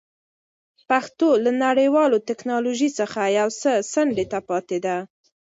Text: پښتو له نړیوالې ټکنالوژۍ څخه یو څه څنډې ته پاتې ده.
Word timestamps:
پښتو 0.89 1.27
له 1.43 1.51
نړیوالې 1.65 2.25
ټکنالوژۍ 2.27 2.89
څخه 2.99 3.21
یو 3.39 3.49
څه 3.61 3.71
څنډې 3.91 4.25
ته 4.31 4.39
پاتې 4.49 4.77
ده. 4.85 4.95